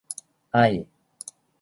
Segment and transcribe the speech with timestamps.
[0.55, 0.61] ไอ้